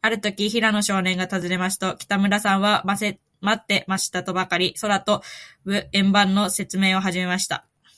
[0.00, 2.82] あるとき、平野少年がたずねますと、北村さんは、
[3.42, 5.22] まってましたとばかり、空と
[5.64, 7.66] ぶ円盤のせつめいをはじめました。